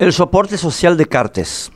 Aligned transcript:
El 0.00 0.12
soporte 0.12 0.58
social 0.58 0.96
de 0.96 1.06
Cartes. 1.06 1.70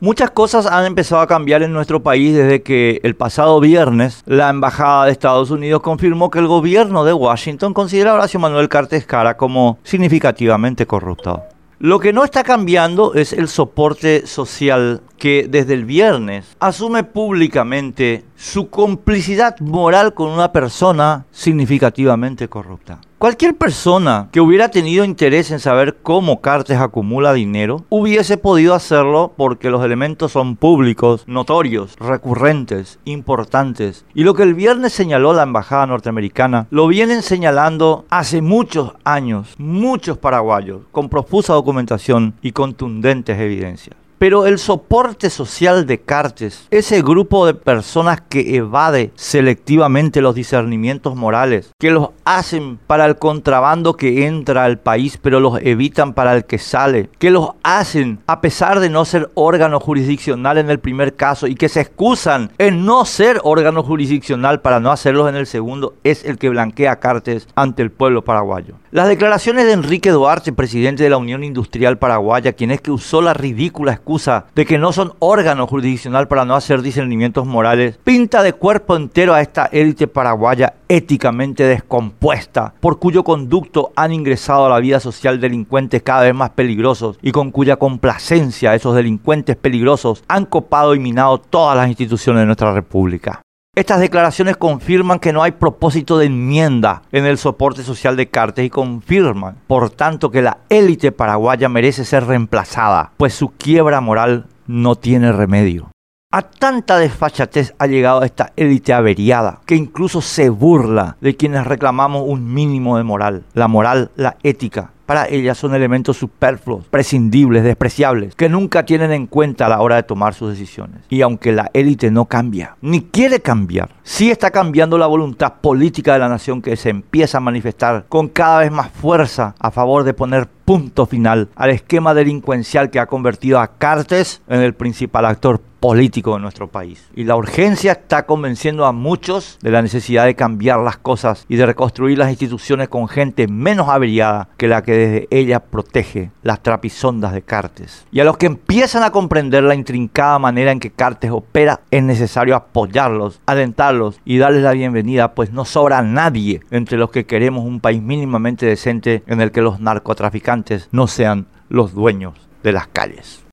Muchas 0.00 0.30
cosas 0.30 0.64
han 0.64 0.86
empezado 0.86 1.20
a 1.20 1.26
cambiar 1.26 1.62
en 1.62 1.74
nuestro 1.74 2.02
país 2.02 2.34
desde 2.34 2.62
que 2.62 2.98
el 3.02 3.14
pasado 3.14 3.60
viernes 3.60 4.22
la 4.24 4.48
Embajada 4.48 5.04
de 5.04 5.12
Estados 5.12 5.50
Unidos 5.50 5.82
confirmó 5.82 6.30
que 6.30 6.38
el 6.38 6.46
gobierno 6.46 7.04
de 7.04 7.12
Washington 7.12 7.74
considera 7.74 8.12
a 8.12 8.14
Horacio 8.14 8.40
Manuel 8.40 8.70
Cartes 8.70 9.04
Cara 9.04 9.36
como 9.36 9.78
significativamente 9.82 10.86
corrupto. 10.86 11.42
Lo 11.78 12.00
que 12.00 12.14
no 12.14 12.24
está 12.24 12.42
cambiando 12.42 13.12
es 13.12 13.34
el 13.34 13.48
soporte 13.48 14.26
social 14.26 15.02
que 15.18 15.46
desde 15.46 15.74
el 15.74 15.84
viernes 15.84 16.56
asume 16.60 17.04
públicamente 17.04 18.24
su 18.38 18.70
complicidad 18.70 19.58
moral 19.58 20.14
con 20.14 20.30
una 20.30 20.52
persona 20.52 21.26
significativamente 21.32 22.48
corrupta. 22.48 23.00
Cualquier 23.18 23.56
persona 23.56 24.28
que 24.30 24.40
hubiera 24.40 24.70
tenido 24.70 25.04
interés 25.04 25.50
en 25.50 25.58
saber 25.58 25.96
cómo 26.04 26.40
Cartes 26.40 26.78
acumula 26.78 27.32
dinero 27.32 27.84
hubiese 27.88 28.36
podido 28.36 28.74
hacerlo 28.74 29.32
porque 29.36 29.70
los 29.70 29.84
elementos 29.84 30.30
son 30.30 30.54
públicos, 30.54 31.24
notorios, 31.26 31.96
recurrentes, 31.98 33.00
importantes. 33.04 34.04
Y 34.14 34.22
lo 34.22 34.34
que 34.34 34.44
el 34.44 34.54
viernes 34.54 34.92
señaló 34.92 35.32
la 35.32 35.42
embajada 35.42 35.86
norteamericana 35.86 36.68
lo 36.70 36.86
vienen 36.86 37.22
señalando 37.22 38.04
hace 38.08 38.40
muchos 38.40 38.92
años 39.02 39.56
muchos 39.58 40.16
paraguayos 40.16 40.82
con 40.92 41.08
profusa 41.08 41.54
documentación 41.54 42.34
y 42.40 42.52
contundentes 42.52 43.36
evidencias. 43.40 43.96
Pero 44.18 44.46
el 44.46 44.58
soporte 44.58 45.30
social 45.30 45.86
de 45.86 46.00
Cartes, 46.00 46.66
ese 46.72 47.02
grupo 47.02 47.46
de 47.46 47.54
personas 47.54 48.20
que 48.20 48.56
evade 48.56 49.12
selectivamente 49.14 50.20
los 50.20 50.34
discernimientos 50.34 51.14
morales, 51.14 51.70
que 51.78 51.92
los 51.92 52.08
hacen 52.24 52.80
para 52.88 53.06
el 53.06 53.16
contrabando 53.16 53.94
que 53.94 54.26
entra 54.26 54.64
al 54.64 54.80
país, 54.80 55.18
pero 55.22 55.38
los 55.38 55.60
evitan 55.62 56.14
para 56.14 56.34
el 56.34 56.46
que 56.46 56.58
sale, 56.58 57.10
que 57.20 57.30
los 57.30 57.50
hacen 57.62 58.18
a 58.26 58.40
pesar 58.40 58.80
de 58.80 58.90
no 58.90 59.04
ser 59.04 59.30
órgano 59.34 59.78
jurisdiccional 59.78 60.58
en 60.58 60.68
el 60.68 60.80
primer 60.80 61.14
caso 61.14 61.46
y 61.46 61.54
que 61.54 61.68
se 61.68 61.80
excusan 61.80 62.50
en 62.58 62.84
no 62.84 63.04
ser 63.04 63.40
órgano 63.44 63.84
jurisdiccional 63.84 64.60
para 64.60 64.80
no 64.80 64.90
hacerlos 64.90 65.28
en 65.28 65.36
el 65.36 65.46
segundo, 65.46 65.94
es 66.02 66.24
el 66.24 66.38
que 66.38 66.48
blanquea 66.48 66.98
Cartes 66.98 67.46
ante 67.54 67.82
el 67.82 67.92
pueblo 67.92 68.24
paraguayo. 68.24 68.74
Las 68.90 69.06
declaraciones 69.06 69.66
de 69.66 69.72
Enrique 69.72 70.10
Duarte, 70.10 70.52
presidente 70.52 71.04
de 71.04 71.10
la 71.10 71.18
Unión 71.18 71.44
Industrial 71.44 71.98
Paraguaya, 71.98 72.54
quien 72.54 72.70
es 72.70 72.80
que 72.80 72.90
usó 72.90 73.22
la 73.22 73.34
ridícula 73.34 73.92
excusa 74.08 74.46
de 74.54 74.64
que 74.64 74.78
no 74.78 74.90
son 74.90 75.12
órgano 75.18 75.66
jurisdiccional 75.66 76.28
para 76.28 76.46
no 76.46 76.54
hacer 76.54 76.80
discernimientos 76.80 77.44
morales, 77.44 77.98
pinta 78.02 78.42
de 78.42 78.54
cuerpo 78.54 78.96
entero 78.96 79.34
a 79.34 79.42
esta 79.42 79.66
élite 79.66 80.06
paraguaya 80.06 80.72
éticamente 80.88 81.64
descompuesta, 81.64 82.72
por 82.80 82.98
cuyo 82.98 83.22
conducto 83.22 83.92
han 83.96 84.14
ingresado 84.14 84.64
a 84.64 84.70
la 84.70 84.80
vida 84.80 84.98
social 84.98 85.40
delincuentes 85.40 86.02
cada 86.02 86.22
vez 86.22 86.34
más 86.34 86.50
peligrosos 86.50 87.18
y 87.20 87.32
con 87.32 87.50
cuya 87.50 87.76
complacencia 87.76 88.74
esos 88.74 88.94
delincuentes 88.94 89.56
peligrosos 89.56 90.24
han 90.26 90.46
copado 90.46 90.94
y 90.94 91.00
minado 91.00 91.36
todas 91.36 91.76
las 91.76 91.88
instituciones 91.88 92.40
de 92.40 92.46
nuestra 92.46 92.72
república. 92.72 93.42
Estas 93.78 94.00
declaraciones 94.00 94.56
confirman 94.56 95.20
que 95.20 95.32
no 95.32 95.40
hay 95.40 95.52
propósito 95.52 96.18
de 96.18 96.26
enmienda 96.26 97.02
en 97.12 97.26
el 97.26 97.38
soporte 97.38 97.84
social 97.84 98.16
de 98.16 98.26
Cartes 98.26 98.64
y 98.64 98.70
confirman, 98.70 99.54
por 99.68 99.90
tanto, 99.90 100.32
que 100.32 100.42
la 100.42 100.58
élite 100.68 101.12
paraguaya 101.12 101.68
merece 101.68 102.04
ser 102.04 102.26
reemplazada, 102.26 103.12
pues 103.16 103.34
su 103.34 103.50
quiebra 103.50 104.00
moral 104.00 104.46
no 104.66 104.96
tiene 104.96 105.30
remedio. 105.30 105.92
A 106.30 106.42
tanta 106.42 106.98
desfachatez 106.98 107.74
ha 107.78 107.86
llegado 107.86 108.22
esta 108.22 108.52
élite 108.54 108.92
averiada 108.92 109.60
que 109.64 109.76
incluso 109.76 110.20
se 110.20 110.50
burla 110.50 111.16
de 111.22 111.34
quienes 111.38 111.66
reclamamos 111.66 112.24
un 112.26 112.52
mínimo 112.52 112.98
de 112.98 113.02
moral, 113.02 113.44
la 113.54 113.66
moral, 113.66 114.10
la 114.14 114.36
ética, 114.42 114.90
para 115.08 115.26
ellas 115.26 115.56
son 115.56 115.74
elementos 115.74 116.18
superfluos, 116.18 116.84
prescindibles, 116.84 117.64
despreciables, 117.64 118.34
que 118.34 118.50
nunca 118.50 118.84
tienen 118.84 119.10
en 119.10 119.26
cuenta 119.26 119.64
a 119.64 119.70
la 119.70 119.80
hora 119.80 119.96
de 119.96 120.02
tomar 120.02 120.34
sus 120.34 120.50
decisiones. 120.50 121.00
Y 121.08 121.22
aunque 121.22 121.50
la 121.50 121.70
élite 121.72 122.10
no 122.10 122.26
cambia, 122.26 122.76
ni 122.82 123.00
quiere 123.00 123.40
cambiar, 123.40 123.88
sí 124.02 124.30
está 124.30 124.50
cambiando 124.50 124.98
la 124.98 125.06
voluntad 125.06 125.54
política 125.62 126.12
de 126.12 126.18
la 126.18 126.28
nación 126.28 126.60
que 126.60 126.76
se 126.76 126.90
empieza 126.90 127.38
a 127.38 127.40
manifestar 127.40 128.04
con 128.10 128.28
cada 128.28 128.58
vez 128.58 128.70
más 128.70 128.90
fuerza 128.90 129.54
a 129.58 129.70
favor 129.70 130.04
de 130.04 130.12
poner 130.12 130.46
punto 130.46 131.06
final 131.06 131.48
al 131.56 131.70
esquema 131.70 132.12
delincuencial 132.12 132.90
que 132.90 133.00
ha 133.00 133.06
convertido 133.06 133.60
a 133.60 133.78
Cartes 133.78 134.42
en 134.46 134.60
el 134.60 134.74
principal 134.74 135.24
actor 135.24 135.62
político 135.80 136.34
de 136.34 136.40
nuestro 136.40 136.68
país. 136.68 137.08
Y 137.14 137.24
la 137.24 137.36
urgencia 137.36 137.92
está 137.92 138.26
convenciendo 138.26 138.86
a 138.86 138.92
muchos 138.92 139.58
de 139.62 139.70
la 139.70 139.82
necesidad 139.82 140.26
de 140.26 140.34
cambiar 140.34 140.80
las 140.80 140.98
cosas 140.98 141.44
y 141.48 141.56
de 141.56 141.66
reconstruir 141.66 142.18
las 142.18 142.30
instituciones 142.30 142.88
con 142.88 143.08
gente 143.08 143.48
menos 143.48 143.88
averiada 143.88 144.48
que 144.56 144.68
la 144.68 144.82
que 144.82 144.92
desde 144.92 145.28
ella 145.30 145.60
protege 145.60 146.30
las 146.42 146.62
trapisondas 146.62 147.32
de 147.32 147.42
Cartes. 147.42 148.06
Y 148.10 148.20
a 148.20 148.24
los 148.24 148.36
que 148.36 148.46
empiezan 148.46 149.02
a 149.02 149.10
comprender 149.10 149.62
la 149.62 149.74
intrincada 149.74 150.38
manera 150.38 150.72
en 150.72 150.80
que 150.80 150.90
Cartes 150.90 151.30
opera, 151.30 151.80
es 151.90 152.02
necesario 152.02 152.56
apoyarlos, 152.56 153.40
alentarlos 153.46 154.20
y 154.24 154.38
darles 154.38 154.62
la 154.62 154.72
bienvenida, 154.72 155.34
pues 155.34 155.52
no 155.52 155.64
sobra 155.64 156.02
nadie 156.02 156.60
entre 156.70 156.98
los 156.98 157.10
que 157.10 157.26
queremos 157.26 157.64
un 157.64 157.80
país 157.80 158.02
mínimamente 158.02 158.66
decente 158.66 159.22
en 159.26 159.40
el 159.40 159.52
que 159.52 159.62
los 159.62 159.80
narcotraficantes 159.80 160.88
no 160.92 161.06
sean 161.06 161.46
los 161.68 161.94
dueños 161.94 162.34
de 162.62 162.72
las 162.72 162.88
calles. 162.88 163.44